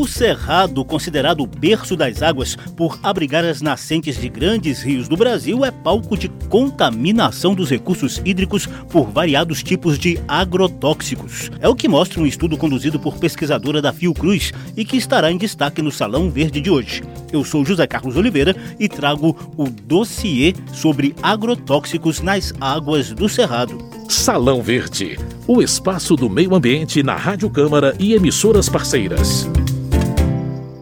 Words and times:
O 0.00 0.08
Cerrado, 0.08 0.82
considerado 0.82 1.42
o 1.42 1.46
berço 1.46 1.94
das 1.94 2.22
águas 2.22 2.56
por 2.74 2.98
abrigar 3.02 3.44
as 3.44 3.60
nascentes 3.60 4.18
de 4.18 4.30
grandes 4.30 4.80
rios 4.80 5.06
do 5.06 5.14
Brasil, 5.14 5.62
é 5.62 5.70
palco 5.70 6.16
de 6.16 6.30
contaminação 6.48 7.54
dos 7.54 7.68
recursos 7.68 8.18
hídricos 8.24 8.66
por 8.88 9.10
variados 9.10 9.62
tipos 9.62 9.98
de 9.98 10.18
agrotóxicos. 10.26 11.50
É 11.60 11.68
o 11.68 11.74
que 11.74 11.86
mostra 11.86 12.18
um 12.18 12.26
estudo 12.26 12.56
conduzido 12.56 12.98
por 12.98 13.18
pesquisadora 13.18 13.82
da 13.82 13.92
Fiocruz 13.92 14.54
e 14.74 14.86
que 14.86 14.96
estará 14.96 15.30
em 15.30 15.36
destaque 15.36 15.82
no 15.82 15.92
Salão 15.92 16.30
Verde 16.30 16.62
de 16.62 16.70
hoje. 16.70 17.02
Eu 17.30 17.44
sou 17.44 17.62
José 17.62 17.86
Carlos 17.86 18.16
Oliveira 18.16 18.56
e 18.78 18.88
trago 18.88 19.36
o 19.54 19.68
dossiê 19.68 20.54
sobre 20.72 21.14
agrotóxicos 21.22 22.22
nas 22.22 22.54
águas 22.58 23.12
do 23.12 23.28
Cerrado. 23.28 23.76
Salão 24.08 24.62
Verde, 24.62 25.18
o 25.46 25.60
espaço 25.60 26.16
do 26.16 26.30
meio 26.30 26.54
ambiente 26.54 27.02
na 27.02 27.16
Rádio 27.16 27.50
Câmara 27.50 27.94
e 27.98 28.14
emissoras 28.14 28.66
parceiras 28.66 29.46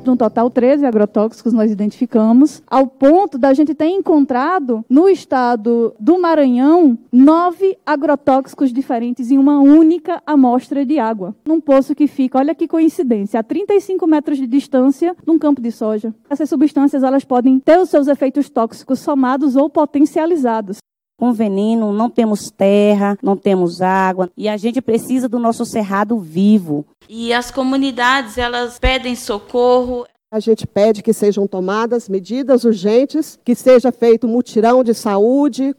no 0.09 0.17
total 0.17 0.51
13 0.51 0.87
agrotóxicos 0.87 1.53
nós 1.53 1.71
identificamos, 1.71 2.63
ao 2.67 2.87
ponto 2.87 3.37
da 3.37 3.53
gente 3.53 3.75
ter 3.75 3.89
encontrado 3.89 4.85
no 4.89 5.09
estado 5.09 5.95
do 6.01 6.19
Maranhão 6.19 6.99
nove 7.13 7.77
agrotóxicos 7.85 8.73
diferentes 8.73 9.31
em 9.31 9.39
uma 9.39 9.61
única 9.61 10.23
amostra 10.27 10.85
de 10.85 10.99
água, 10.99 11.35
num 11.47 11.61
poço 11.61 11.95
que 11.95 12.07
fica, 12.07 12.39
olha 12.39 12.55
que 12.55 12.67
coincidência, 12.67 13.39
a 13.39 13.43
35 13.43 14.07
metros 14.07 14.39
de 14.39 14.47
distância 14.47 15.15
num 15.27 15.39
campo 15.39 15.61
de 15.61 15.71
soja. 15.71 16.15
Essas 16.31 16.49
substâncias 16.49 17.03
elas 17.03 17.25
podem 17.25 17.59
ter 17.61 17.79
os 17.79 17.91
seus 17.91 18.09
efeitos 18.09 18.49
tóxicos 18.49 19.01
somados 19.01 19.57
ou 19.57 19.69
potencializados 19.69 20.79
com 21.19 21.33
veneno, 21.33 21.93
não 21.93 22.09
temos 22.09 22.51
terra, 22.51 23.19
não 23.21 23.37
temos 23.37 23.83
água 23.83 24.31
e 24.37 24.49
a 24.49 24.57
gente 24.57 24.81
precisa 24.81 25.29
do 25.29 25.39
nosso 25.39 25.65
cerrado 25.65 26.17
vivo. 26.19 26.87
E 27.09 27.33
as 27.33 27.51
comunidades, 27.51 28.39
elas 28.39 28.79
pedem 28.79 29.17
socorro. 29.17 30.07
A 30.31 30.39
gente 30.39 30.67
pede 30.67 31.03
que 31.03 31.13
sejam 31.13 31.47
tomadas 31.47 32.09
medidas 32.09 32.65
urgentes, 32.65 33.39
que 33.45 33.55
seja 33.55 33.91
feito 33.91 34.29
mutirão 34.29 34.85
de 34.85 34.95
saúde. 34.95 35.75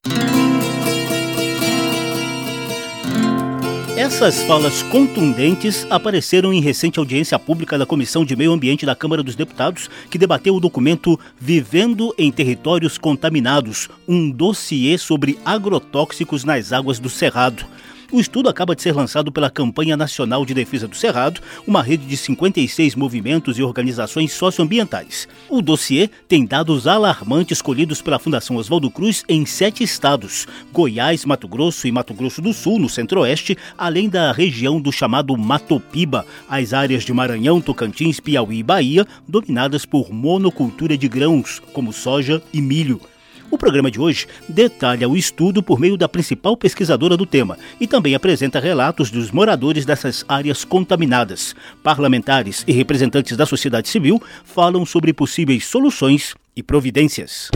Essas 4.00 4.42
falas 4.44 4.82
contundentes 4.84 5.86
apareceram 5.90 6.54
em 6.54 6.62
recente 6.62 7.00
audiência 7.00 7.38
pública 7.38 7.78
da 7.78 7.86
Comissão 7.86 8.24
de 8.24 8.34
Meio 8.34 8.54
Ambiente 8.54 8.86
da 8.86 8.96
Câmara 8.96 9.22
dos 9.22 9.36
Deputados, 9.36 9.90
que 10.10 10.18
debateu 10.18 10.56
o 10.56 10.60
documento 10.62 11.20
Vivendo 11.38 12.16
em 12.18 12.32
Territórios 12.32 12.98
Contaminados 12.98 13.90
um 14.08 14.32
dossiê 14.32 14.98
sobre 14.98 15.38
agrotóxicos 15.44 16.46
nas 16.46 16.72
águas 16.72 16.98
do 16.98 17.10
Cerrado. 17.10 17.66
O 18.12 18.20
estudo 18.20 18.50
acaba 18.50 18.76
de 18.76 18.82
ser 18.82 18.96
lançado 18.96 19.32
pela 19.32 19.52
Campanha 19.52 19.96
Nacional 19.96 20.44
de 20.44 20.52
Defesa 20.52 20.88
do 20.88 20.96
Cerrado, 20.96 21.42
uma 21.68 21.84
rede 21.84 22.08
de 22.08 22.18
56 22.18 22.96
movimentos 22.96 23.60
e 23.60 23.62
organizações 23.62 24.32
socioambientais. 24.32 25.28
O 25.48 25.62
dossiê 25.62 26.10
tem 26.28 26.44
dados 26.44 26.88
alarmantes 26.88 27.62
colhidos 27.62 28.02
pela 28.02 28.18
Fundação 28.18 28.56
Oswaldo 28.56 28.90
Cruz 28.90 29.24
em 29.30 29.46
sete 29.46 29.84
estados: 29.84 30.48
Goiás, 30.74 31.24
Mato 31.24 31.48
Grosso 31.48 31.88
e 31.88 31.92
Mato 31.92 32.16
Grosso 32.16 32.42
do 32.42 32.52
Sul, 32.52 32.80
no 32.80 32.90
centro-oeste, 32.90 33.56
além 33.78 34.10
da 34.10 34.32
região 34.32 34.82
do 34.82 34.92
chamado 34.92 35.38
Matopiba, 35.38 36.26
as 36.50 36.74
áreas 36.74 37.04
de 37.04 37.14
Maranhão, 37.14 37.62
Tocantins, 37.62 38.20
Piauí 38.20 38.58
e 38.58 38.64
Bahia, 38.64 39.06
dominadas 39.28 39.86
por 39.86 40.12
monocultura 40.12 40.98
de 40.98 41.08
grãos, 41.08 41.62
como 41.74 41.94
soja 41.94 42.42
e 42.52 42.60
milho. 42.60 43.00
O 43.52 43.58
programa 43.58 43.90
de 43.90 44.00
hoje 44.00 44.28
detalha 44.48 45.10
o 45.10 45.18
estudo 45.18 45.64
por 45.64 45.80
meio 45.80 45.98
da 45.98 46.08
principal 46.08 46.56
pesquisadora 46.56 47.18
do 47.18 47.26
tema 47.26 47.58
e 47.80 47.88
também 47.88 48.14
apresenta 48.14 48.60
relatos 48.60 49.10
dos 49.10 49.32
moradores 49.32 49.86
dessas 49.86 50.24
áreas 50.28 50.64
contaminadas. 50.64 51.56
Parlamentares 51.82 52.64
e 52.68 52.72
representantes 52.72 53.36
da 53.36 53.46
sociedade 53.46 53.90
civil 53.90 54.22
falam 54.44 54.86
sobre 54.86 55.14
possíveis 55.14 55.66
soluções 55.66 56.36
e 56.56 56.62
providências. 56.62 57.50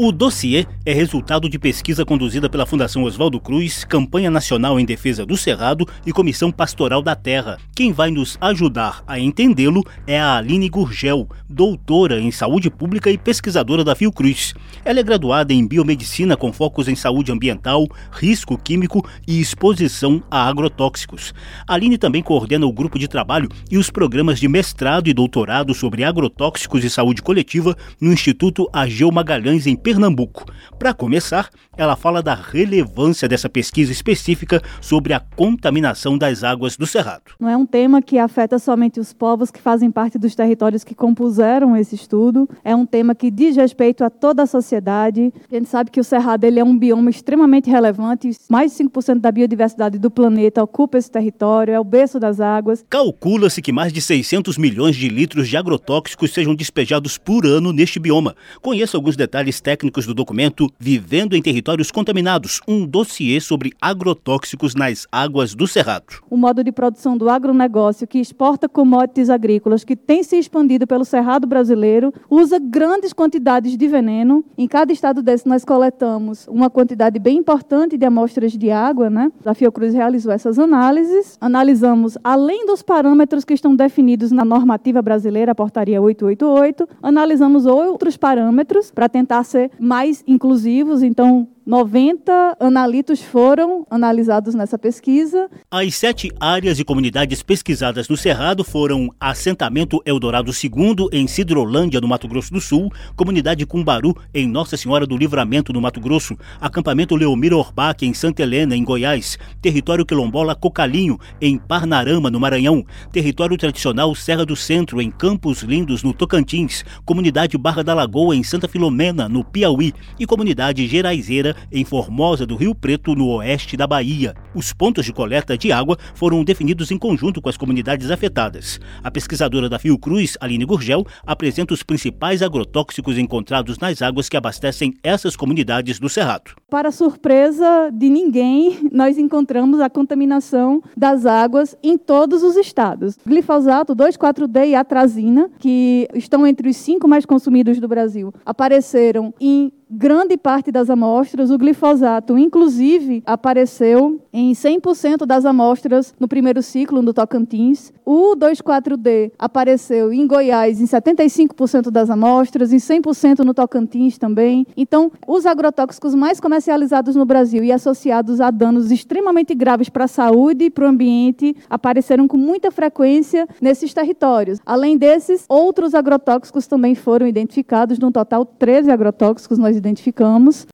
O 0.00 0.12
dossiê 0.12 0.64
é 0.86 0.92
resultado 0.92 1.48
de 1.48 1.58
pesquisa 1.58 2.04
conduzida 2.04 2.48
pela 2.48 2.64
Fundação 2.64 3.02
Oswaldo 3.02 3.40
Cruz, 3.40 3.82
Campanha 3.82 4.30
Nacional 4.30 4.78
em 4.78 4.84
Defesa 4.84 5.26
do 5.26 5.36
Cerrado 5.36 5.84
e 6.06 6.12
Comissão 6.12 6.52
Pastoral 6.52 7.02
da 7.02 7.16
Terra. 7.16 7.58
Quem 7.74 7.92
vai 7.92 8.08
nos 8.08 8.38
ajudar 8.40 9.02
a 9.08 9.18
entendê-lo 9.18 9.82
é 10.06 10.16
a 10.20 10.36
Aline 10.36 10.68
Gurgel, 10.68 11.28
doutora 11.48 12.20
em 12.20 12.30
saúde 12.30 12.70
pública 12.70 13.10
e 13.10 13.18
pesquisadora 13.18 13.82
da 13.82 13.96
Fiocruz. 13.96 14.54
Ela 14.84 15.00
é 15.00 15.02
graduada 15.02 15.52
em 15.52 15.66
biomedicina 15.66 16.36
com 16.36 16.52
focos 16.52 16.86
em 16.86 16.94
saúde 16.94 17.32
ambiental, 17.32 17.84
risco 18.12 18.56
químico 18.56 19.04
e 19.26 19.40
exposição 19.40 20.22
a 20.30 20.48
agrotóxicos. 20.48 21.34
Aline 21.66 21.98
também 21.98 22.22
coordena 22.22 22.66
o 22.66 22.72
grupo 22.72 23.00
de 23.00 23.08
trabalho 23.08 23.48
e 23.68 23.76
os 23.76 23.90
programas 23.90 24.38
de 24.38 24.46
mestrado 24.46 25.08
e 25.08 25.12
doutorado 25.12 25.74
sobre 25.74 26.04
agrotóxicos 26.04 26.84
e 26.84 26.88
saúde 26.88 27.20
coletiva 27.20 27.76
no 28.00 28.12
Instituto 28.12 28.70
Ageu 28.72 29.10
Magalhães 29.10 29.66
em 29.66 29.74
Pernambuco. 29.88 30.44
Para 30.78 30.92
começar, 30.92 31.48
ela 31.74 31.96
fala 31.96 32.22
da 32.22 32.34
relevância 32.34 33.26
dessa 33.26 33.48
pesquisa 33.48 33.90
específica 33.90 34.60
sobre 34.82 35.14
a 35.14 35.20
contaminação 35.20 36.18
das 36.18 36.44
águas 36.44 36.76
do 36.76 36.86
Cerrado. 36.86 37.32
Não 37.40 37.48
é 37.48 37.56
um 37.56 37.64
tema 37.64 38.02
que 38.02 38.18
afeta 38.18 38.58
somente 38.58 39.00
os 39.00 39.14
povos 39.14 39.50
que 39.50 39.62
fazem 39.62 39.90
parte 39.90 40.18
dos 40.18 40.34
territórios 40.34 40.84
que 40.84 40.94
compuseram 40.94 41.74
esse 41.74 41.94
estudo, 41.94 42.46
é 42.62 42.76
um 42.76 42.84
tema 42.84 43.14
que 43.14 43.30
diz 43.30 43.56
respeito 43.56 44.04
a 44.04 44.10
toda 44.10 44.42
a 44.42 44.46
sociedade. 44.46 45.32
A 45.50 45.54
gente 45.54 45.70
sabe 45.70 45.90
que 45.90 46.00
o 46.00 46.04
Cerrado 46.04 46.44
ele 46.44 46.60
é 46.60 46.64
um 46.64 46.76
bioma 46.76 47.08
extremamente 47.08 47.70
relevante, 47.70 48.30
mais 48.50 48.76
de 48.76 48.84
5% 48.84 49.20
da 49.20 49.32
biodiversidade 49.32 49.98
do 49.98 50.10
planeta 50.10 50.62
ocupa 50.62 50.98
esse 50.98 51.10
território, 51.10 51.72
é 51.72 51.80
o 51.80 51.84
berço 51.84 52.20
das 52.20 52.40
águas. 52.40 52.84
Calcula-se 52.90 53.62
que 53.62 53.72
mais 53.72 53.90
de 53.90 54.02
600 54.02 54.58
milhões 54.58 54.94
de 54.94 55.08
litros 55.08 55.48
de 55.48 55.56
agrotóxicos 55.56 56.34
sejam 56.34 56.54
despejados 56.54 57.16
por 57.16 57.46
ano 57.46 57.72
neste 57.72 57.98
bioma. 57.98 58.36
Conheça 58.60 58.94
alguns 58.94 59.16
detalhes 59.16 59.62
técnicos 59.62 59.77
técnicos 59.78 60.06
do 60.06 60.12
documento 60.12 60.68
Vivendo 60.76 61.36
em 61.36 61.42
Territórios 61.42 61.92
Contaminados, 61.92 62.60
um 62.66 62.84
dossiê 62.84 63.40
sobre 63.40 63.72
agrotóxicos 63.80 64.74
nas 64.74 65.06
águas 65.12 65.54
do 65.54 65.68
Cerrado. 65.68 66.16
O 66.28 66.36
modo 66.36 66.64
de 66.64 66.72
produção 66.72 67.16
do 67.16 67.30
agronegócio 67.30 68.04
que 68.04 68.18
exporta 68.18 68.68
commodities 68.68 69.30
agrícolas, 69.30 69.84
que 69.84 69.94
tem 69.94 70.24
se 70.24 70.36
expandido 70.36 70.84
pelo 70.84 71.04
Cerrado 71.04 71.46
brasileiro, 71.46 72.12
usa 72.28 72.58
grandes 72.58 73.12
quantidades 73.12 73.76
de 73.76 73.86
veneno. 73.86 74.44
Em 74.58 74.66
cada 74.66 74.92
estado 74.92 75.22
desse, 75.22 75.46
nós 75.46 75.64
coletamos 75.64 76.48
uma 76.48 76.68
quantidade 76.68 77.20
bem 77.20 77.36
importante 77.36 77.96
de 77.96 78.04
amostras 78.04 78.58
de 78.58 78.72
água. 78.72 79.08
Né? 79.08 79.30
A 79.44 79.54
Fiocruz 79.54 79.94
realizou 79.94 80.32
essas 80.32 80.58
análises. 80.58 81.38
Analisamos, 81.40 82.18
além 82.24 82.66
dos 82.66 82.82
parâmetros 82.82 83.44
que 83.44 83.54
estão 83.54 83.76
definidos 83.76 84.32
na 84.32 84.44
normativa 84.44 85.00
brasileira, 85.00 85.52
a 85.52 85.54
portaria 85.54 86.02
888, 86.02 86.88
analisamos 87.00 87.64
outros 87.64 88.16
parâmetros 88.16 88.90
para 88.90 89.08
tentar 89.08 89.44
ser 89.44 89.67
mais 89.78 90.22
inclusivos, 90.26 91.02
então 91.02 91.48
90 91.68 92.56
analitos 92.58 93.20
foram 93.20 93.86
analisados 93.90 94.54
nessa 94.54 94.78
pesquisa. 94.78 95.50
As 95.70 95.96
sete 95.96 96.32
áreas 96.40 96.80
e 96.80 96.84
comunidades 96.84 97.42
pesquisadas 97.42 98.08
no 98.08 98.16
Cerrado 98.16 98.64
foram 98.64 99.14
Assentamento 99.20 100.00
Eldorado 100.06 100.50
II, 100.50 101.10
em 101.12 101.26
Cidrolândia, 101.26 102.00
no 102.00 102.08
Mato 102.08 102.26
Grosso 102.26 102.54
do 102.54 102.58
Sul, 102.58 102.90
Comunidade 103.14 103.66
Cumbaru, 103.66 104.16
em 104.32 104.48
Nossa 104.48 104.78
Senhora 104.78 105.06
do 105.06 105.14
Livramento, 105.14 105.70
no 105.70 105.78
Mato 105.78 106.00
Grosso, 106.00 106.38
Acampamento 106.58 107.14
Leomiro 107.14 107.58
Orbach, 107.58 108.02
em 108.02 108.14
Santa 108.14 108.44
Helena, 108.44 108.74
em 108.74 108.82
Goiás, 108.82 109.38
Território 109.60 110.06
Quilombola 110.06 110.54
Cocalinho, 110.54 111.18
em 111.38 111.58
Parnarama, 111.58 112.30
no 112.30 112.40
Maranhão, 112.40 112.82
Território 113.12 113.58
Tradicional 113.58 114.14
Serra 114.14 114.46
do 114.46 114.56
Centro, 114.56 115.02
em 115.02 115.10
Campos 115.10 115.60
Lindos, 115.60 116.02
no 116.02 116.14
Tocantins, 116.14 116.82
Comunidade 117.04 117.58
Barra 117.58 117.84
da 117.84 117.92
Lagoa, 117.92 118.34
em 118.34 118.42
Santa 118.42 118.66
Filomena, 118.66 119.28
no 119.28 119.44
Piauí, 119.44 119.92
e 120.18 120.24
Comunidade 120.24 120.86
Geraizeira, 120.86 121.57
em 121.70 121.84
Formosa 121.84 122.46
do 122.46 122.56
Rio 122.56 122.74
Preto, 122.74 123.14
no 123.14 123.28
oeste 123.36 123.76
da 123.76 123.86
Bahia. 123.86 124.34
Os 124.54 124.72
pontos 124.72 125.04
de 125.04 125.12
coleta 125.12 125.56
de 125.56 125.72
água 125.72 125.96
foram 126.14 126.44
definidos 126.44 126.90
em 126.90 126.98
conjunto 126.98 127.40
com 127.40 127.48
as 127.48 127.56
comunidades 127.56 128.10
afetadas. 128.10 128.80
A 129.02 129.10
pesquisadora 129.10 129.68
da 129.68 129.78
Fiocruz, 129.78 130.36
Aline 130.40 130.64
Gurgel, 130.64 131.06
apresenta 131.26 131.74
os 131.74 131.82
principais 131.82 132.42
agrotóxicos 132.42 133.18
encontrados 133.18 133.78
nas 133.78 134.02
águas 134.02 134.28
que 134.28 134.36
abastecem 134.36 134.94
essas 135.02 135.36
comunidades 135.36 135.98
do 135.98 136.08
Cerrado. 136.08 136.52
Para 136.70 136.90
surpresa 136.90 137.90
de 137.92 138.08
ninguém, 138.08 138.88
nós 138.92 139.18
encontramos 139.18 139.80
a 139.80 139.90
contaminação 139.90 140.82
das 140.96 141.26
águas 141.26 141.76
em 141.82 141.96
todos 141.96 142.42
os 142.42 142.56
estados. 142.56 143.18
Glifosato, 143.26 143.94
2,4-D 143.94 144.66
e 144.66 144.74
atrazina, 144.74 145.50
que 145.58 146.08
estão 146.14 146.46
entre 146.46 146.68
os 146.68 146.76
cinco 146.76 147.08
mais 147.08 147.24
consumidos 147.24 147.80
do 147.80 147.88
Brasil, 147.88 148.32
apareceram 148.44 149.32
em 149.40 149.72
grande 149.90 150.36
parte 150.36 150.70
das 150.70 150.90
amostras, 150.90 151.50
o 151.50 151.58
glifosato, 151.58 152.36
inclusive, 152.36 153.22
apareceu 153.24 154.20
em 154.32 154.52
100% 154.52 155.24
das 155.24 155.44
amostras 155.44 156.14
no 156.18 156.28
primeiro 156.28 156.62
ciclo 156.62 157.00
no 157.00 157.14
Tocantins. 157.14 157.92
O 158.04 158.36
2,4-D 158.36 159.32
apareceu 159.38 160.12
em 160.12 160.26
Goiás 160.26 160.80
em 160.80 160.84
75% 160.84 161.90
das 161.90 162.10
amostras, 162.10 162.72
em 162.72 162.76
100% 162.76 163.40
no 163.40 163.54
Tocantins 163.54 164.18
também. 164.18 164.66
Então, 164.76 165.10
os 165.26 165.46
agrotóxicos 165.46 166.14
mais 166.14 166.40
comercializados 166.40 167.16
no 167.16 167.24
Brasil 167.24 167.64
e 167.64 167.72
associados 167.72 168.40
a 168.40 168.50
danos 168.50 168.90
extremamente 168.90 169.54
graves 169.54 169.88
para 169.88 170.04
a 170.04 170.08
saúde 170.08 170.66
e 170.66 170.70
para 170.70 170.84
o 170.84 170.88
ambiente 170.88 171.56
apareceram 171.68 172.28
com 172.28 172.36
muita 172.36 172.70
frequência 172.70 173.48
nesses 173.60 173.94
territórios. 173.94 174.58
Além 174.66 174.96
desses, 174.96 175.44
outros 175.48 175.94
agrotóxicos 175.94 176.66
também 176.66 176.94
foram 176.94 177.26
identificados, 177.26 177.98
no 177.98 178.12
total 178.12 178.44
13 178.44 178.90
agrotóxicos 178.90 179.58
nós 179.58 179.77
identificamos. 179.78 180.66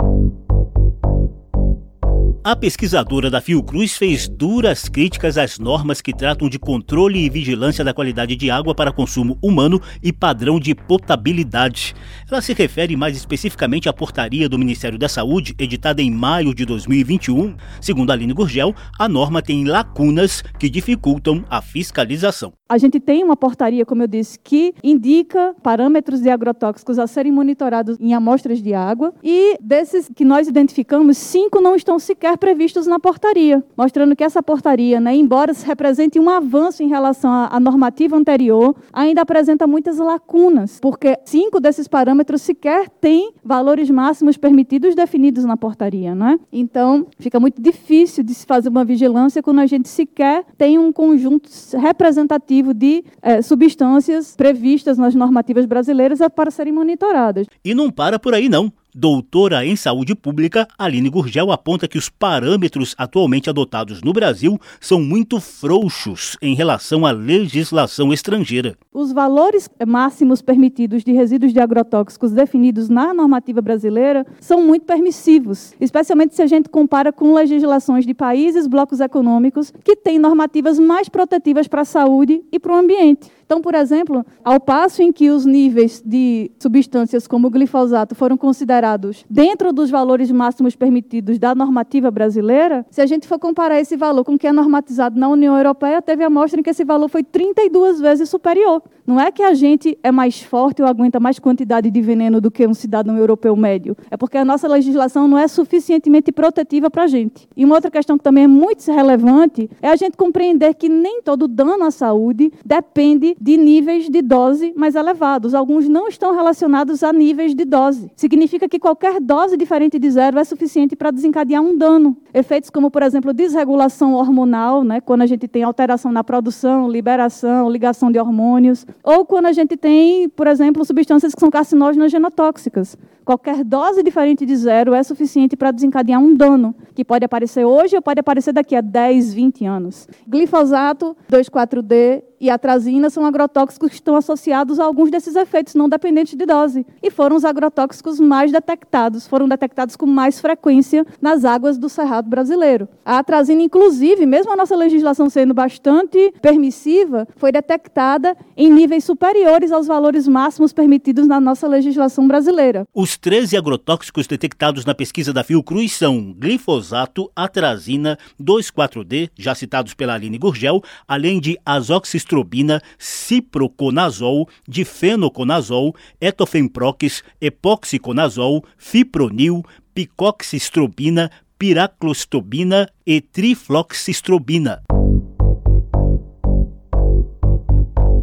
A 2.47 2.55
pesquisadora 2.55 3.31
da 3.31 3.41
Fiocruz 3.41 3.97
fez 3.97 4.29
duras 4.29 4.87
críticas 4.87 5.39
às 5.39 5.59
normas 5.59 6.03
que 6.03 6.13
tratam 6.13 6.47
de 6.47 6.59
controle 6.59 7.19
e 7.21 7.31
vigilância 7.31 7.83
da 7.83 7.95
qualidade 7.95 8.37
de 8.37 8.51
água 8.51 8.75
para 8.75 8.93
consumo 8.93 9.39
humano 9.43 9.81
e 10.03 10.13
padrão 10.13 10.61
de 10.61 10.75
potabilidade. 10.75 11.95
Ela 12.31 12.43
se 12.43 12.53
refere 12.53 12.99
mais 12.99 13.17
especificamente 13.17 13.89
à 13.89 13.95
portaria 13.95 14.47
do 14.47 14.59
Ministério 14.59 14.99
da 14.99 15.09
Saúde, 15.09 15.55
editada 15.59 16.03
em 16.03 16.11
maio 16.11 16.55
de 16.55 16.67
2021. 16.67 17.57
Segundo 17.81 18.11
Aline 18.11 18.35
Gurgel, 18.35 18.75
a 18.99 19.09
norma 19.09 19.41
tem 19.41 19.65
lacunas 19.65 20.43
que 20.59 20.69
dificultam 20.69 21.43
a 21.49 21.63
fiscalização. 21.63 22.53
A 22.69 22.77
gente 22.77 23.01
tem 23.01 23.25
uma 23.25 23.37
portaria, 23.37 23.87
como 23.87 24.03
eu 24.03 24.07
disse, 24.07 24.39
que 24.39 24.75
indica 24.83 25.55
parâmetros 25.63 26.21
de 26.21 26.29
agrotóxicos 26.29 26.99
a 26.99 27.07
serem 27.07 27.33
monitorados 27.33 27.97
em 27.99 28.13
amostras 28.13 28.61
de 28.61 28.75
água 28.75 29.15
e 29.23 29.57
desses 29.63 30.11
que 30.15 30.27
nós 30.27 30.47
identificamos, 30.47 31.17
cinco 31.17 31.59
não 31.59 31.75
estão 31.75 31.99
sequer 31.99 32.34
previstos 32.37 32.87
na 32.87 32.99
portaria, 32.99 33.63
mostrando 33.77 34.15
que 34.15 34.25
essa 34.25 34.43
portaria, 34.43 35.01
né, 35.01 35.15
embora 35.15 35.53
represente 35.65 36.19
um 36.19 36.29
avanço 36.29 36.83
em 36.83 36.89
relação 36.89 37.31
à, 37.31 37.59
normativa 37.61 38.17
anterior, 38.17 38.75
ainda 38.93 39.23
apresenta 39.23 39.67
muitas 39.67 39.99
lacunas, 39.99 40.79
porque 40.81 41.19
cinco 41.25 41.61
desses 41.61 41.89
parâmetros 41.89 42.43
sequer 42.43 42.89
têm 42.89 43.33
valores 43.45 43.91
máximos 43.91 44.37
permitidos 44.37 44.95
definidos 44.95 45.45
na 45.45 45.57
portaria. 45.57 46.15
Né? 46.15 46.39
Então, 46.53 47.07
fica 47.19 47.41
muito 47.41 47.61
difícil 47.61 48.23
de 48.23 48.35
se 48.35 48.47
fazer 48.47 48.69
uma 48.69 48.85
vigilância 48.85 49.43
quando 49.43 49.61
a 49.61 49.67
gente 49.67 49.89
sequer 49.89 50.45
tem 50.57 50.79
um 50.79 50.93
conjunto 50.93 51.49
representativo 51.79 52.75
de 52.75 53.05
é, 53.23 53.43
substâncias 53.43 54.35
previstas 54.37 54.99
nas 54.99 55.15
normativas 55.15 55.67
brasileiras 55.67 56.19
para 56.35 56.51
serem 56.51 56.73
monitoradas. 56.73 57.47
E 57.65 57.75
não 57.75 57.91
para 57.91 58.19
por 58.19 58.35
aí, 58.35 58.49
não. 58.49 58.73
Doutora 58.97 59.67
em 59.67 59.75
Saúde 59.75 60.15
Pública, 60.15 60.69
Aline 60.79 61.11
Gurgel 61.11 61.51
aponta 61.51 61.89
que 61.89 61.99
os 61.99 62.09
parâmetros 62.09 62.95
atualmente 62.97 63.51
adotados 63.51 64.01
no 64.01 64.13
Brasil 64.13 64.57
são 64.81 65.01
muito 65.01 65.41
frouxos 65.41 66.37
em 66.41 66.55
relação 66.55 67.05
à 67.05 67.11
legislação 67.11 68.13
estrangeira. 68.13 68.79
Os 68.93 69.11
valores 69.11 69.69
máximos 69.85 70.41
permitidos 70.41 71.03
de 71.03 71.11
resíduos 71.11 71.53
de 71.53 71.59
agrotóxicos 71.59 72.31
definidos 72.31 72.89
na 72.89 73.13
normativa 73.13 73.61
brasileira 73.61 74.25
são 74.39 74.63
muito 74.63 74.87
permissivos, 74.87 75.75
especialmente 75.81 76.37
se 76.37 76.43
a 76.43 76.47
gente 76.47 76.69
compara 76.69 77.13
com 77.13 77.35
legislações 77.35 78.07
de 78.07 78.15
países, 78.15 78.69
blocos 78.69 79.01
econômicos 79.01 79.73
que 79.83 79.97
têm 79.97 80.21
normativas 80.21 80.79
mais 80.79 81.09
protetivas 81.09 81.67
para 81.67 81.83
a 81.83 81.85
saúde 81.85 82.45
e 82.53 82.61
para 82.61 82.73
o 82.73 82.77
ambiente. 82.77 83.29
Então, 83.45 83.61
por 83.61 83.75
exemplo, 83.75 84.25
ao 84.43 84.59
passo 84.59 85.03
em 85.03 85.13
que 85.13 85.31
os 85.31 85.45
níveis 85.45 86.03
de 86.05 86.51
substâncias 86.59 87.27
como 87.27 87.49
o 87.49 87.51
glifosato 87.51 88.15
foram 88.15 88.37
considerados 88.37 89.25
dentro 89.29 89.73
dos 89.73 89.91
valores 89.91 90.31
máximos 90.31 90.75
permitidos 90.75 91.39
da 91.39 91.55
normativa 91.55 92.11
brasileira, 92.11 92.87
se 92.91 93.01
a 93.01 93.07
gente 93.07 93.29
for 93.29 93.39
comparar 93.39 93.81
esse 93.81 93.97
valor 93.97 94.25
com 94.25 94.35
o 94.35 94.39
que 94.39 94.47
é 94.47 94.53
normatizado 94.53 95.19
na 95.19 95.29
União 95.29 95.57
Europeia, 95.57 96.01
teve 96.01 96.25
amostra 96.25 96.61
em 96.61 96.63
que 96.63 96.71
esse 96.71 96.85
valor 96.85 97.09
foi 97.09 97.23
32 97.23 98.01
vezes 98.01 98.29
superior. 98.29 98.83
Não 99.07 99.21
é 99.21 99.31
que 99.31 99.43
a 99.43 99.53
gente 99.53 99.99
é 100.03 100.11
mais 100.11 100.41
forte 100.41 100.81
ou 100.81 100.89
aguenta 100.89 101.21
mais 101.21 101.39
quantidade 101.39 101.91
de 101.91 102.01
veneno 102.01 102.41
do 102.41 102.51
que 102.51 102.67
um 102.67 102.73
cidadão 102.73 103.19
europeu 103.19 103.55
médio. 103.55 103.95
É 104.11 104.17
porque 104.17 104.39
a 104.39 104.45
nossa 104.45 104.67
legislação 104.67 105.29
não 105.29 105.37
é 105.37 105.47
suficientemente 105.47 106.33
protetiva 106.33 106.91
para 106.91 107.05
a 107.05 107.07
gente. 107.07 107.47
E 107.55 107.65
uma 107.65 107.75
outra 107.75 107.91
questão 107.91 108.17
que 108.17 108.25
também 108.25 108.45
é 108.45 108.49
muito 108.49 108.91
relevante 108.91 109.71
é 109.83 109.89
a 109.89 109.97
gente 109.97 110.17
compreender 110.17 110.75
que 110.75 110.89
nem 110.89 111.21
todo 111.21 111.47
dano 111.47 111.85
à 111.85 111.91
saúde 111.91 112.51
depende 112.65 113.34
de 113.41 113.57
níveis 113.57 114.09
de 114.09 114.23
dose 114.23 114.73
mais 114.77 114.95
elevados. 114.95 115.55
Alguns 115.55 115.89
não 115.89 116.09
estão 116.09 116.35
relacionados 116.35 117.03
a 117.03 117.13
níveis 117.13 117.55
de 117.55 117.65
dose. 117.65 118.11
Significa 118.17 118.69
que 118.69 118.79
qualquer 118.79 119.21
dose 119.21 119.57
diferente 119.57 119.99
de 119.99 120.11
zero 120.11 120.39
é 120.39 120.45
suficiente 120.45 120.97
para 120.97 121.11
desencadear 121.11 121.63
um 121.63 121.77
dano. 121.77 122.17
Efeitos 122.33 122.71
como, 122.71 122.91
por 122.91 123.03
exemplo, 123.03 123.33
desregulação 123.33 124.15
hormonal, 124.15 124.85
né, 124.85 125.01
quando 125.01 125.23
a 125.23 125.27
gente 125.27 125.47
tem 125.47 125.63
alteração 125.63 126.13
na 126.13 126.25
produção, 126.25 126.89
liberação, 126.89 127.71
ligação 127.71 128.11
de 128.11 128.19
hormônios, 128.19 128.87
ou 129.03 129.25
quando 129.25 129.47
a 129.47 129.53
gente 129.53 129.77
tem, 129.77 130.29
por 130.29 130.47
exemplo, 130.47 130.85
substâncias 130.85 131.35
que 131.35 131.41
são 131.41 131.51
carcinógenas 131.51 132.11
genotóxicas. 132.11 132.97
Qualquer 133.25 133.65
dose 133.65 134.03
diferente 134.03 134.45
de 134.45 134.55
zero 134.55 134.93
é 134.93 135.03
suficiente 135.03 135.57
para 135.57 135.71
desencadear 135.71 136.21
um 136.21 136.35
dano, 136.35 136.75
que 136.95 137.05
pode 137.05 137.25
aparecer 137.25 137.65
hoje 137.65 137.97
ou 137.97 138.03
pode 138.03 138.21
aparecer 138.21 138.53
daqui 138.53 138.77
a 138.77 138.83
10, 138.83 139.33
20 139.33 139.65
anos. 139.65 140.07
Glifosato, 140.29 141.17
2,4-D 141.31 142.23
e 142.45 142.51
atrazina 142.51 143.09
são 143.09 143.25
agrotóxicos 143.25 143.89
que 143.89 143.95
estão 143.95 144.17
associados 144.17 144.79
a 144.79 144.85
alguns 144.85 145.11
desses 145.11 145.35
efeitos 145.35 145.75
não 145.75 145.89
dependentes 145.89 146.37
de 146.37 146.45
dose. 146.45 146.87
E 147.03 147.11
foram 147.11 147.37
os 147.37 147.45
agrotóxicos 147.45 148.21
mais 148.21 148.53
detectados, 148.53 149.27
foram 149.27 149.49
detectados 149.49 149.97
com 149.97 150.05
mais 150.05 150.41
frequência 150.41 151.07
nas 151.23 151.47
águas 151.47 151.79
do 151.79 151.89
Cerrado 151.89 152.29
brasileiro. 152.29 152.87
A 153.03 153.19
atrazina, 153.19 153.63
inclusive, 153.63 154.27
mesmo 154.27 154.53
a 154.53 154.57
nossa 154.57 154.77
legislação 154.77 155.31
sendo 155.31 155.55
bastante 155.55 156.35
permissiva, 156.43 157.27
foi 157.37 157.51
detectada 157.51 158.37
em 158.55 158.71
níveis 158.71 159.05
superiores 159.05 159.73
aos 159.73 159.87
valores 159.87 160.29
máximos 160.29 160.73
permitidos 160.73 161.27
na 161.27 161.41
nossa 161.41 161.67
legislação 161.67 162.29
brasileira. 162.29 162.87
Os 162.95 163.14
os 163.15 163.19
13 163.19 163.57
agrotóxicos 163.57 164.27
detectados 164.27 164.85
na 164.85 164.93
pesquisa 164.93 165.33
da 165.33 165.45
Fiocruz 165.45 165.93
são 165.93 166.33
glifosato, 166.33 167.31
atrazina, 167.35 168.19
2,4-D, 168.43 169.31
já 169.39 169.55
citados 169.55 169.95
pela 169.95 170.15
Aline 170.15 170.37
Gurgel, 170.37 170.83
além 171.07 171.39
de 171.39 171.57
azoxistrobina, 171.65 172.83
ciproconazol, 172.99 174.49
difenoconazol, 174.69 175.95
etofenprox, 176.21 177.23
epoxiconazol, 177.41 178.65
fipronil, 178.77 179.63
picoxistrobina, 179.95 181.31
piraclostobina 181.57 182.89
e 183.07 183.21
trifloxistrobina. 183.21 184.83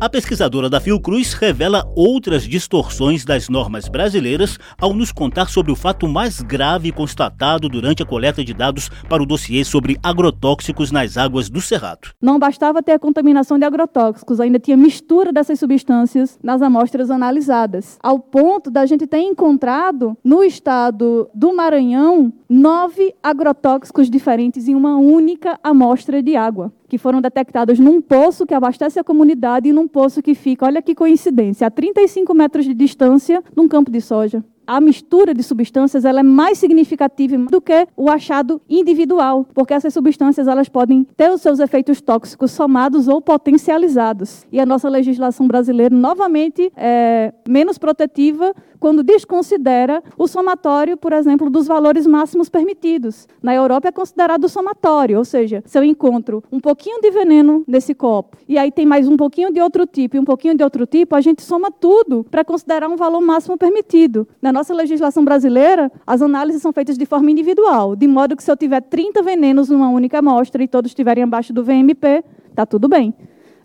A 0.01 0.09
pesquisadora 0.09 0.67
da 0.67 0.81
Fiocruz 0.81 1.33
revela 1.33 1.87
outras 1.95 2.41
distorções 2.41 3.23
das 3.23 3.47
normas 3.47 3.87
brasileiras 3.87 4.57
ao 4.81 4.95
nos 4.95 5.11
contar 5.11 5.47
sobre 5.47 5.71
o 5.71 5.75
fato 5.75 6.07
mais 6.07 6.41
grave 6.41 6.91
constatado 6.91 7.69
durante 7.69 8.01
a 8.01 8.05
coleta 8.07 8.43
de 8.43 8.51
dados 8.51 8.89
para 9.07 9.21
o 9.21 9.27
dossiê 9.27 9.63
sobre 9.63 9.99
agrotóxicos 10.01 10.91
nas 10.91 11.17
águas 11.17 11.51
do 11.51 11.61
Cerrado. 11.61 12.15
Não 12.19 12.39
bastava 12.39 12.81
ter 12.81 12.93
a 12.93 12.99
contaminação 12.99 13.59
de 13.59 13.65
agrotóxicos, 13.65 14.39
ainda 14.39 14.57
tinha 14.57 14.75
mistura 14.75 15.31
dessas 15.31 15.59
substâncias 15.59 16.39
nas 16.41 16.63
amostras 16.63 17.11
analisadas, 17.11 17.99
ao 18.01 18.17
ponto 18.17 18.71
da 18.71 18.87
gente 18.87 19.05
ter 19.05 19.19
encontrado 19.19 20.17
no 20.23 20.43
estado 20.43 21.29
do 21.31 21.55
Maranhão 21.55 22.33
nove 22.49 23.13
agrotóxicos 23.21 24.09
diferentes 24.09 24.67
em 24.67 24.73
uma 24.73 24.97
única 24.97 25.59
amostra 25.63 26.23
de 26.23 26.35
água 26.35 26.73
que 26.91 26.97
foram 26.97 27.21
detectados 27.21 27.79
num 27.79 28.01
poço 28.01 28.45
que 28.45 28.53
abastece 28.53 28.99
a 28.99 29.03
comunidade 29.03 29.69
e 29.69 29.71
num 29.71 29.87
poço 29.87 30.21
que 30.21 30.35
fica, 30.35 30.65
olha 30.65 30.81
que 30.81 30.93
coincidência, 30.93 31.65
a 31.65 31.71
35 31.71 32.33
metros 32.33 32.65
de 32.65 32.73
distância 32.73 33.41
num 33.55 33.65
campo 33.65 33.89
de 33.89 34.01
soja 34.01 34.43
a 34.71 34.79
mistura 34.79 35.33
de 35.33 35.43
substâncias 35.43 36.05
ela 36.05 36.21
é 36.21 36.23
mais 36.23 36.57
significativa 36.57 37.37
do 37.37 37.59
que 37.59 37.85
o 37.97 38.09
achado 38.09 38.61
individual, 38.69 39.45
porque 39.53 39.73
essas 39.73 39.93
substâncias 39.93 40.47
elas 40.47 40.69
podem 40.69 41.05
ter 41.17 41.29
os 41.29 41.41
seus 41.41 41.59
efeitos 41.59 41.99
tóxicos 41.99 42.51
somados 42.51 43.09
ou 43.09 43.21
potencializados. 43.21 44.45
E 44.49 44.61
a 44.61 44.65
nossa 44.65 44.87
legislação 44.87 45.45
brasileira, 45.45 45.93
novamente, 45.93 46.71
é 46.77 47.33
menos 47.45 47.77
protetiva 47.77 48.55
quando 48.79 49.03
desconsidera 49.03 50.01
o 50.17 50.27
somatório, 50.27 50.97
por 50.97 51.13
exemplo, 51.13 51.49
dos 51.49 51.67
valores 51.67 52.07
máximos 52.07 52.49
permitidos. 52.49 53.27
Na 53.43 53.53
Europa 53.53 53.89
é 53.89 53.91
considerado 53.91 54.49
somatório, 54.49 55.19
ou 55.19 55.25
seja, 55.25 55.61
se 55.67 55.77
eu 55.77 55.83
encontro 55.83 56.43
um 56.51 56.59
pouquinho 56.59 56.99
de 56.99 57.11
veneno 57.11 57.63
nesse 57.67 57.93
copo 57.93 58.37
e 58.47 58.57
aí 58.57 58.71
tem 58.71 58.85
mais 58.85 59.07
um 59.07 59.15
pouquinho 59.15 59.51
de 59.51 59.61
outro 59.61 59.85
tipo 59.85 60.15
e 60.15 60.19
um 60.19 60.25
pouquinho 60.25 60.55
de 60.55 60.63
outro 60.63 60.87
tipo, 60.87 61.15
a 61.15 61.21
gente 61.21 61.43
soma 61.43 61.69
tudo 61.69 62.25
para 62.31 62.43
considerar 62.43 62.89
um 62.89 62.95
valor 62.95 63.21
máximo 63.21 63.55
permitido. 63.55 64.27
Na 64.41 64.51
nossa 64.61 64.75
legislação 64.75 65.25
brasileira, 65.25 65.91
as 66.05 66.21
análises 66.21 66.61
são 66.61 66.71
feitas 66.71 66.95
de 66.95 67.03
forma 67.03 67.31
individual, 67.31 67.95
de 67.95 68.07
modo 68.07 68.35
que 68.35 68.43
se 68.43 68.51
eu 68.51 68.55
tiver 68.55 68.79
30 68.79 69.23
venenos 69.23 69.69
numa 69.69 69.89
única 69.89 70.19
amostra 70.19 70.63
e 70.63 70.67
todos 70.67 70.91
estiverem 70.91 71.23
abaixo 71.23 71.51
do 71.51 71.63
VMP, 71.63 72.23
está 72.51 72.63
tudo 72.63 72.87
bem. 72.87 73.11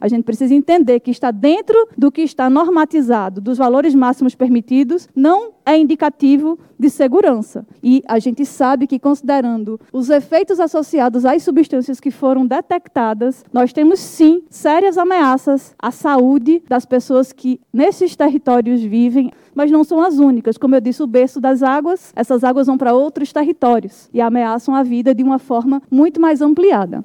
A 0.00 0.08
gente 0.08 0.24
precisa 0.24 0.54
entender 0.54 1.00
que 1.00 1.10
está 1.10 1.30
dentro 1.30 1.76
do 1.96 2.10
que 2.10 2.22
está 2.22 2.48
normatizado, 2.48 3.40
dos 3.40 3.58
valores 3.58 3.94
máximos 3.94 4.34
permitidos, 4.34 5.08
não 5.14 5.52
é 5.64 5.76
indicativo 5.76 6.58
de 6.78 6.90
segurança. 6.90 7.66
E 7.82 8.02
a 8.06 8.18
gente 8.18 8.44
sabe 8.44 8.86
que, 8.86 8.98
considerando 8.98 9.80
os 9.92 10.10
efeitos 10.10 10.60
associados 10.60 11.24
às 11.24 11.42
substâncias 11.42 11.98
que 11.98 12.10
foram 12.10 12.46
detectadas, 12.46 13.44
nós 13.52 13.72
temos 13.72 13.98
sim 13.98 14.42
sérias 14.50 14.98
ameaças 14.98 15.74
à 15.78 15.90
saúde 15.90 16.62
das 16.68 16.84
pessoas 16.84 17.32
que 17.32 17.60
nesses 17.72 18.14
territórios 18.14 18.82
vivem. 18.82 19.30
Mas 19.56 19.70
não 19.70 19.82
são 19.82 20.00
as 20.00 20.18
únicas. 20.18 20.58
Como 20.58 20.75
eu 20.76 20.80
disse, 20.80 21.02
o 21.02 21.06
berço 21.06 21.40
das 21.40 21.62
águas, 21.62 22.12
essas 22.14 22.44
águas 22.44 22.66
vão 22.66 22.76
para 22.76 22.92
outros 22.92 23.32
territórios 23.32 24.08
e 24.12 24.20
ameaçam 24.20 24.75
a 24.75 24.82
vida 24.82 25.14
de 25.14 25.22
uma 25.22 25.38
forma 25.38 25.82
muito 25.90 26.20
mais 26.20 26.42
ampliada. 26.42 27.02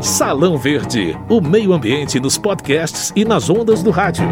Salão 0.00 0.56
Verde, 0.56 1.16
o 1.28 1.42
meio 1.42 1.74
ambiente 1.74 2.18
nos 2.18 2.38
podcasts 2.38 3.12
e 3.14 3.22
nas 3.22 3.50
ondas 3.50 3.82
do 3.82 3.90
rádio. 3.90 4.26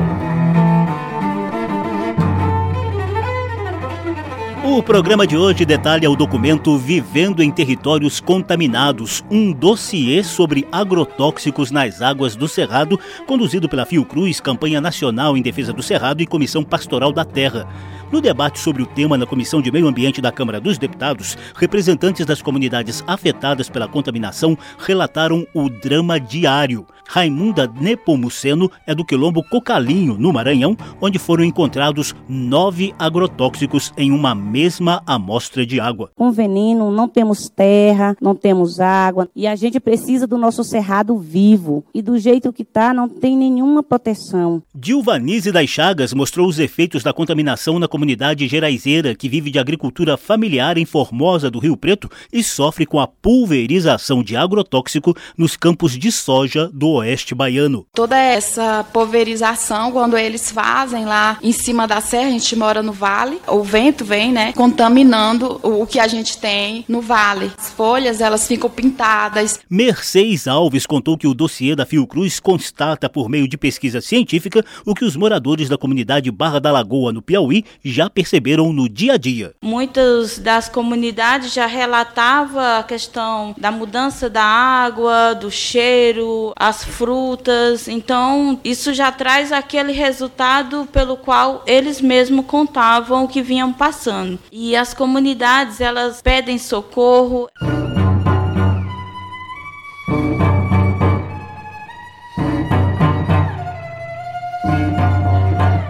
O 4.71 4.83
programa 4.83 5.27
de 5.27 5.35
hoje 5.35 5.65
detalha 5.65 6.11
o 6.11 6.15
documento 6.15 6.77
Vivendo 6.77 7.43
em 7.43 7.51
Territórios 7.51 8.21
Contaminados, 8.21 9.25
um 9.31 9.51
dossiê 9.51 10.23
sobre 10.23 10.69
agrotóxicos 10.71 11.71
nas 11.71 12.03
águas 12.03 12.37
do 12.37 12.47
Cerrado, 12.47 13.01
conduzido 13.27 13.67
pela 13.67 13.87
Fiocruz, 13.87 14.41
Campanha 14.41 14.79
Nacional 14.79 15.39
em 15.39 15.43
Defesa 15.43 15.73
do 15.73 15.83
Cerrado 15.83 16.21
e 16.21 16.27
Comissão 16.27 16.63
Pastoral 16.63 17.13
da 17.13 17.25
Terra. 17.25 17.67
No 18.13 18.21
debate 18.21 18.59
sobre 18.59 18.83
o 18.83 18.87
tema 18.87 19.17
na 19.17 19.25
Comissão 19.25 19.63
de 19.63 19.73
Meio 19.73 19.89
Ambiente 19.89 20.21
da 20.21 20.31
Câmara 20.31 20.61
dos 20.61 20.77
Deputados, 20.77 21.37
representantes 21.57 22.27
das 22.27 22.43
comunidades 22.43 23.03
afetadas 23.07 23.71
pela 23.71 23.89
contaminação 23.89 24.57
relataram 24.79 25.47
o 25.55 25.71
drama 25.71 26.21
diário. 26.21 26.87
Raimunda 27.11 27.67
Nepomuceno 27.67 28.71
é 28.87 28.95
do 28.95 29.03
quilombo 29.03 29.43
Cocalinho, 29.43 30.19
no 30.19 30.31
Maranhão, 30.31 30.77
onde 31.01 31.19
foram 31.19 31.43
encontrados 31.43 32.15
nove 32.29 32.95
agrotóxicos 32.99 33.95
em 33.97 34.13
uma 34.13 34.35
mesma 34.35 35.03
amostra 35.07 35.65
de 35.65 35.81
água. 35.81 36.11
Com 36.15 36.31
veneno, 36.31 36.91
não 36.91 37.09
temos 37.09 37.49
terra, 37.49 38.15
não 38.21 38.35
temos 38.35 38.79
água 38.79 39.27
e 39.35 39.47
a 39.47 39.57
gente 39.57 39.81
precisa 39.81 40.27
do 40.27 40.37
nosso 40.37 40.63
cerrado 40.63 41.17
vivo. 41.17 41.83
E 41.95 42.03
do 42.03 42.19
jeito 42.19 42.53
que 42.53 42.63
está, 42.63 42.93
não 42.93 43.09
tem 43.09 43.35
nenhuma 43.35 43.83
proteção. 43.83 44.63
Dilvanise 44.75 45.51
das 45.51 45.71
Chagas 45.71 46.13
mostrou 46.13 46.47
os 46.47 46.59
efeitos 46.59 47.03
da 47.03 47.15
contaminação 47.15 47.79
na 47.79 47.89
comunidade 47.89 48.47
geraizeira 48.47 49.15
que 49.15 49.31
vive 49.31 49.51
de 49.51 49.59
agricultura 49.59 50.19
familiar 50.19 50.77
em 50.77 50.85
Formosa 50.85 51.51
do 51.51 51.59
Rio 51.59 51.77
Preto 51.77 52.11
e 52.31 52.43
sofre 52.43 52.85
com 52.85 53.01
a 53.01 53.07
pulverização 53.07 54.23
de 54.23 54.37
agrotóxico 54.37 55.17
nos 55.39 55.57
campos 55.57 55.97
de 55.97 56.13
soja 56.13 56.69
do 56.69 56.98
oeste 56.99 57.35
baiano. 57.35 57.87
Toda 57.93 58.17
essa 58.17 58.85
pulverização, 58.93 59.93
quando 59.93 60.17
eles 60.17 60.51
fazem 60.51 61.05
lá 61.05 61.39
em 61.43 61.53
cima 61.53 61.87
da 61.87 62.01
serra, 62.01 62.29
a 62.29 62.33
gente 62.33 62.55
mora 62.57 62.83
no 62.83 62.93
vale, 62.93 63.41
o 63.47 63.63
vento 63.63 64.05
vem, 64.05 64.33
né, 64.33 64.53
contaminando 64.53 65.61
o 65.63 65.87
que 65.87 65.99
a 65.99 66.07
gente 66.07 66.39
tem 66.39 66.85
no 66.89 67.01
vale. 67.01 67.51
As 67.57 67.71
folhas, 67.71 68.21
elas 68.21 68.47
ficam 68.47 68.71
pintadas. 68.71 69.61
Mercedes 69.69 70.47
Alves 70.47 70.87
contou 70.87 71.17
que 71.17 71.27
o 71.27 71.35
dossiê 71.35 71.75
da 71.75 71.87
Fiocruz 71.87 72.41
constata 72.41 73.09
por 73.09 73.29
meio 73.29 73.49
de 73.49 73.57
pesquisa 73.57 74.01
científica 74.01 74.65
o 74.85 74.95
que 74.95 75.05
os 75.05 75.17
moradores 75.17 75.69
da 75.69 75.79
comunidade 75.79 76.31
Barra 76.31 76.61
da 76.61 76.71
Lagoa, 76.71 77.13
no 77.13 77.23
Piauí, 77.23 77.65
já 77.85 78.09
perceberam 78.09 78.73
no 78.73 78.89
dia 78.89 79.15
a 79.15 79.17
dia. 79.17 79.55
Muitas 79.63 80.39
das 80.39 80.69
comunidades 80.69 81.53
já 81.53 81.67
relatavam 81.67 82.61
a 82.61 82.83
questão 82.83 83.55
da 83.59 83.71
mudança 83.71 84.29
da 84.29 84.43
água, 84.43 85.35
do 85.35 85.51
cheiro, 85.51 86.53
as 86.57 86.85
frutas. 86.89 87.87
Então, 87.87 88.59
isso 88.65 88.93
já 88.93 89.13
traz 89.13 89.53
aquele 89.53 89.93
resultado 89.93 90.89
pelo 90.93 91.17
qual 91.17 91.63
eles 91.67 92.01
mesmos 92.01 92.47
contavam 92.47 93.25
o 93.25 93.29
que 93.29 93.43
vinham 93.43 93.73
passando. 93.73 94.39
E 94.51 94.75
as 94.75 94.93
comunidades, 94.93 95.81
elas 95.81 96.21
pedem 96.21 96.59
socorro. 96.59 97.49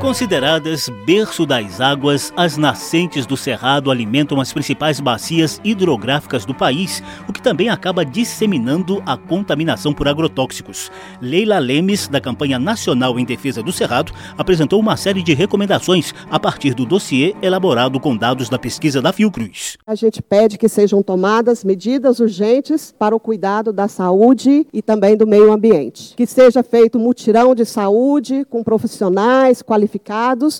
Consideradas 0.08 0.88
berço 1.04 1.44
das 1.44 1.82
águas, 1.82 2.32
as 2.34 2.56
nascentes 2.56 3.26
do 3.26 3.36
Cerrado 3.36 3.90
alimentam 3.90 4.40
as 4.40 4.50
principais 4.50 5.00
bacias 5.00 5.60
hidrográficas 5.62 6.46
do 6.46 6.54
país, 6.54 7.02
o 7.28 7.32
que 7.32 7.42
também 7.42 7.68
acaba 7.68 8.06
disseminando 8.06 9.02
a 9.04 9.18
contaminação 9.18 9.92
por 9.92 10.08
agrotóxicos. 10.08 10.90
Leila 11.20 11.58
Lemes, 11.58 12.08
da 12.08 12.22
Campanha 12.22 12.58
Nacional 12.58 13.18
em 13.18 13.24
Defesa 13.26 13.62
do 13.62 13.70
Cerrado, 13.70 14.10
apresentou 14.38 14.80
uma 14.80 14.96
série 14.96 15.22
de 15.22 15.34
recomendações 15.34 16.14
a 16.30 16.40
partir 16.40 16.72
do 16.72 16.86
dossiê 16.86 17.36
elaborado 17.42 18.00
com 18.00 18.16
dados 18.16 18.48
da 18.48 18.58
pesquisa 18.58 19.02
da 19.02 19.12
Fiocruz. 19.12 19.76
A 19.86 19.94
gente 19.94 20.22
pede 20.22 20.56
que 20.56 20.70
sejam 20.70 21.02
tomadas 21.02 21.62
medidas 21.62 22.18
urgentes 22.18 22.94
para 22.98 23.14
o 23.14 23.20
cuidado 23.20 23.74
da 23.74 23.88
saúde 23.88 24.66
e 24.72 24.80
também 24.80 25.18
do 25.18 25.26
meio 25.26 25.52
ambiente. 25.52 26.14
Que 26.16 26.26
seja 26.26 26.62
feito 26.62 26.98
mutirão 26.98 27.54
de 27.54 27.66
saúde 27.66 28.46
com 28.48 28.64
profissionais 28.64 29.60
qualificados 29.60 29.97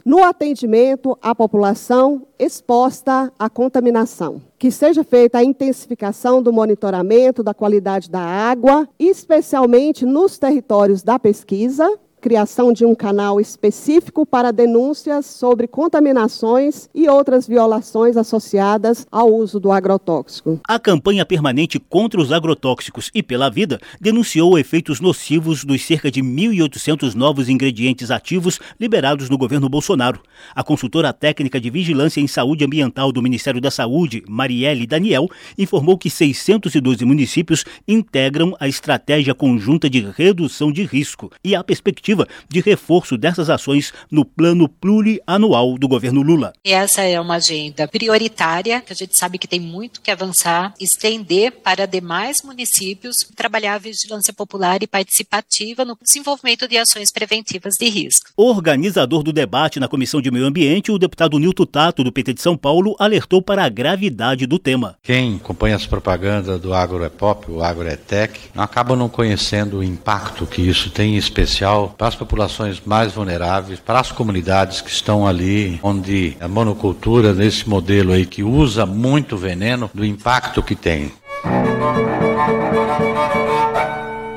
no 0.04 0.24
atendimento 0.24 1.16
à 1.22 1.34
população 1.34 2.26
exposta 2.38 3.32
à 3.38 3.48
contaminação. 3.48 4.42
Que 4.58 4.70
seja 4.70 5.04
feita 5.04 5.38
a 5.38 5.44
intensificação 5.44 6.42
do 6.42 6.52
monitoramento 6.52 7.42
da 7.42 7.54
qualidade 7.54 8.10
da 8.10 8.20
água, 8.20 8.88
especialmente 8.98 10.04
nos 10.04 10.38
territórios 10.38 11.02
da 11.02 11.18
pesquisa, 11.18 11.88
criação 12.20 12.72
de 12.72 12.84
um 12.84 12.94
canal 12.94 13.40
específico 13.40 14.26
para 14.26 14.52
denúncias 14.52 15.26
sobre 15.26 15.66
contaminações 15.66 16.88
e 16.94 17.08
outras 17.08 17.46
violações 17.46 18.16
associadas 18.16 19.06
ao 19.10 19.32
uso 19.32 19.58
do 19.60 19.70
agrotóxico. 19.70 20.60
A 20.68 20.78
campanha 20.78 21.24
permanente 21.24 21.78
contra 21.78 22.20
os 22.20 22.32
agrotóxicos 22.32 23.10
e 23.14 23.22
pela 23.22 23.48
vida 23.48 23.80
denunciou 24.00 24.58
efeitos 24.58 25.00
nocivos 25.00 25.64
dos 25.64 25.84
cerca 25.84 26.10
de 26.10 26.20
1.800 26.20 27.14
novos 27.14 27.48
ingredientes 27.48 28.10
ativos 28.10 28.58
liberados 28.78 29.30
no 29.30 29.38
governo 29.38 29.68
Bolsonaro. 29.68 30.20
A 30.54 30.62
consultora 30.62 31.12
técnica 31.12 31.60
de 31.60 31.70
vigilância 31.70 32.20
em 32.20 32.26
saúde 32.26 32.64
ambiental 32.64 33.12
do 33.12 33.22
Ministério 33.22 33.60
da 33.60 33.70
Saúde, 33.70 34.22
Marielle 34.28 34.86
Daniel, 34.86 35.28
informou 35.56 35.96
que 35.96 36.10
612 36.10 37.04
municípios 37.04 37.64
integram 37.86 38.56
a 38.58 38.68
estratégia 38.68 39.34
conjunta 39.34 39.88
de 39.88 40.00
redução 40.00 40.72
de 40.72 40.84
risco 40.84 41.30
e 41.44 41.54
a 41.54 41.62
perspectiva 41.62 42.07
de 42.48 42.60
reforço 42.60 43.16
dessas 43.16 43.50
ações 43.50 43.92
no 44.10 44.24
plano 44.24 44.68
plurianual 44.68 45.76
do 45.78 45.88
governo 45.88 46.22
Lula. 46.22 46.52
Essa 46.64 47.02
é 47.02 47.20
uma 47.20 47.36
agenda 47.36 47.86
prioritária, 47.88 48.80
que 48.80 48.92
a 48.92 48.96
gente 48.96 49.16
sabe 49.16 49.38
que 49.38 49.48
tem 49.48 49.60
muito 49.60 50.00
que 50.00 50.10
avançar, 50.10 50.74
estender 50.80 51.52
para 51.52 51.86
demais 51.86 52.38
municípios, 52.44 53.16
trabalhar 53.34 53.74
a 53.74 53.78
vigilância 53.78 54.32
popular 54.32 54.82
e 54.82 54.86
participativa 54.86 55.84
no 55.84 55.96
desenvolvimento 56.00 56.68
de 56.68 56.78
ações 56.78 57.10
preventivas 57.12 57.74
de 57.78 57.88
risco. 57.88 58.30
Organizador 58.36 59.22
do 59.22 59.32
debate 59.32 59.80
na 59.80 59.88
Comissão 59.88 60.20
de 60.20 60.30
Meio 60.30 60.46
Ambiente, 60.46 60.92
o 60.92 60.98
deputado 60.98 61.38
Nilton 61.38 61.66
Tato, 61.66 62.04
do 62.04 62.12
PT 62.12 62.34
de 62.34 62.42
São 62.42 62.56
Paulo, 62.56 62.96
alertou 62.98 63.42
para 63.42 63.64
a 63.64 63.68
gravidade 63.68 64.46
do 64.46 64.58
tema. 64.58 64.96
Quem 65.02 65.36
acompanha 65.36 65.76
as 65.76 65.86
propagandas 65.86 66.60
do 66.60 66.74
AgroEpop, 66.74 67.50
o 67.50 67.62
AgroEtec, 67.62 68.38
acaba 68.56 68.96
não 68.96 69.08
conhecendo 69.08 69.78
o 69.78 69.84
impacto 69.84 70.46
que 70.46 70.62
isso 70.62 70.90
tem 70.90 71.14
em 71.14 71.16
especial 71.16 71.94
para 71.98 72.06
as 72.06 72.14
populações 72.14 72.80
mais 72.86 73.12
vulneráveis, 73.12 73.80
para 73.80 73.98
as 73.98 74.12
comunidades 74.12 74.80
que 74.80 74.88
estão 74.88 75.26
ali, 75.26 75.80
onde 75.82 76.36
a 76.40 76.46
monocultura, 76.46 77.34
nesse 77.34 77.68
modelo 77.68 78.12
aí 78.12 78.24
que 78.24 78.44
usa 78.44 78.86
muito 78.86 79.36
veneno, 79.36 79.90
do 79.92 80.04
impacto 80.04 80.62
que 80.62 80.76
tem. 80.76 81.10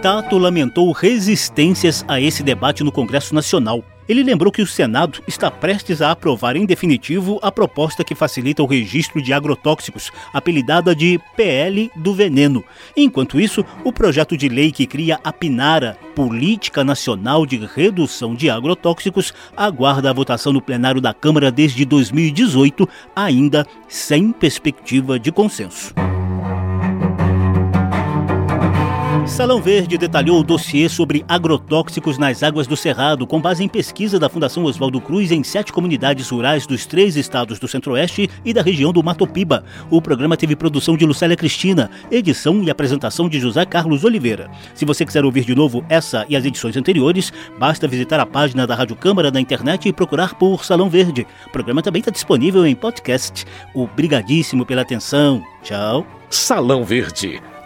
Tato 0.02 0.40
lamentou 0.40 0.92
resistências 0.92 2.04
a 2.08 2.20
esse 2.20 2.42
debate 2.42 2.84
no 2.84 2.92
Congresso 2.92 3.36
Nacional. 3.36 3.84
Ele 4.12 4.24
lembrou 4.24 4.52
que 4.52 4.62
o 4.62 4.68
Senado 4.68 5.24
está 5.26 5.50
prestes 5.50 6.02
a 6.02 6.12
aprovar 6.12 6.58
em 6.58 6.66
definitivo 6.66 7.40
a 7.42 7.50
proposta 7.50 8.04
que 8.04 8.14
facilita 8.14 8.62
o 8.62 8.66
registro 8.66 9.22
de 9.22 9.32
agrotóxicos, 9.32 10.12
apelidada 10.34 10.94
de 10.94 11.18
PL 11.38 11.90
do 11.96 12.14
Veneno. 12.14 12.62
Enquanto 12.94 13.40
isso, 13.40 13.64
o 13.86 13.94
projeto 13.94 14.36
de 14.36 14.50
lei 14.50 14.70
que 14.70 14.86
cria 14.86 15.18
a 15.24 15.32
PINARA, 15.32 15.98
Política 16.14 16.84
Nacional 16.84 17.46
de 17.46 17.56
Redução 17.74 18.36
de 18.36 18.50
Agrotóxicos, 18.50 19.34
aguarda 19.56 20.10
a 20.10 20.14
votação 20.14 20.52
no 20.52 20.62
plenário 20.62 21.00
da 21.00 21.14
Câmara 21.14 21.50
desde 21.50 21.86
2018, 21.86 22.90
ainda 23.16 23.66
sem 23.88 24.34
perspectiva 24.34 25.18
de 25.18 25.32
consenso. 25.32 25.94
Salão 29.32 29.62
Verde 29.62 29.98
detalhou 29.98 30.42
o 30.42 30.44
dossiê 30.44 30.90
sobre 30.90 31.24
agrotóxicos 31.26 32.18
nas 32.18 32.44
águas 32.44 32.68
do 32.68 32.76
Cerrado, 32.76 33.26
com 33.26 33.40
base 33.40 33.64
em 33.64 33.68
pesquisa 33.68 34.20
da 34.20 34.28
Fundação 34.28 34.66
Oswaldo 34.66 35.00
Cruz 35.00 35.32
em 35.32 35.42
sete 35.42 35.72
comunidades 35.72 36.30
rurais 36.30 36.68
dos 36.68 36.86
três 36.86 37.16
estados 37.16 37.58
do 37.58 37.68
Centro-Oeste 37.68 38.30
e 38.44 38.54
da 38.54 38.62
região 38.62 38.92
do 38.92 39.02
Mato 39.02 39.26
Piba. 39.26 39.64
O 39.90 40.02
programa 40.02 40.36
teve 40.36 40.54
produção 40.54 40.98
de 40.98 41.06
Lucélia 41.06 41.38
Cristina, 41.38 41.90
edição 42.12 42.62
e 42.62 42.70
apresentação 42.70 43.30
de 43.30 43.40
José 43.40 43.66
Carlos 43.66 44.04
Oliveira. 44.04 44.52
Se 44.76 44.84
você 44.84 45.06
quiser 45.06 45.24
ouvir 45.24 45.46
de 45.46 45.56
novo 45.56 45.84
essa 45.88 46.26
e 46.28 46.36
as 46.36 46.44
edições 46.44 46.76
anteriores, 46.76 47.32
basta 47.58 47.88
visitar 47.88 48.20
a 48.20 48.26
página 48.26 48.68
da 48.68 48.76
Rádio 48.76 48.98
Câmara 48.98 49.32
na 49.32 49.40
internet 49.40 49.88
e 49.88 49.94
procurar 49.94 50.36
por 50.36 50.66
Salão 50.66 50.90
Verde. 50.90 51.26
O 51.48 51.52
programa 51.52 51.82
também 51.82 52.02
está 52.02 52.12
disponível 52.12 52.66
em 52.66 52.76
podcast. 52.76 53.46
Obrigadíssimo 53.74 54.66
pela 54.66 54.82
atenção. 54.82 55.42
Tchau. 55.64 56.06
Salão 56.30 56.84
Verde 56.84 57.42